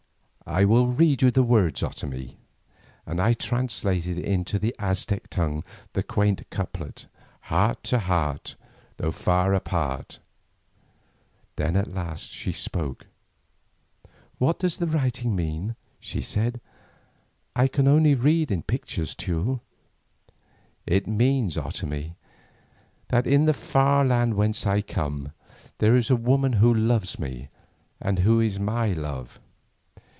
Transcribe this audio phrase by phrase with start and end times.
[0.43, 2.35] "I will read you the words, Otomie,"
[3.05, 7.05] and I translated into the Aztec tongue the quaint couplet:
[7.43, 8.57] Heart to heart,
[8.97, 10.19] Though far apart.
[11.55, 13.05] Then at last she spoke.
[14.39, 16.59] "What does the writing mean?" she said.
[17.55, 19.61] "I can only read in pictures, Teule."
[20.85, 22.15] "It means, Otomie,
[23.07, 25.31] that in the far land whence I come,
[25.77, 27.47] there is a woman who loves me,
[28.01, 29.39] and who is my love."